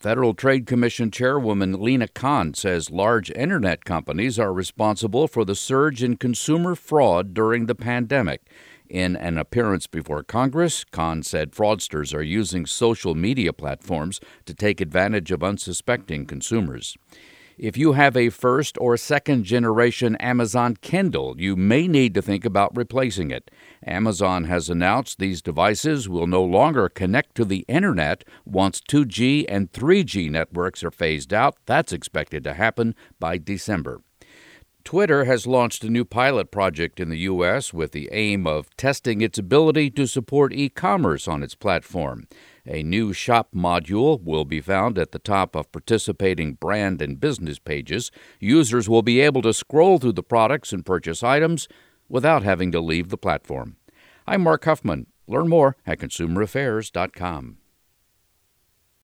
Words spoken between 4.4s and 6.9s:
responsible for the surge in consumer